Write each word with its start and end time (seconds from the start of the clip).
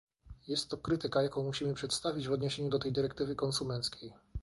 Jest 0.47 0.69
to 0.69 0.77
krytyka, 0.77 1.21
jaką 1.23 1.43
musimy 1.43 1.73
przedstawić 1.73 2.27
w 2.27 2.31
odniesieniu 2.31 2.69
do 2.69 2.79
tej 2.79 2.91
dyrektywy 2.91 3.35
konsumenckiej 3.35 4.13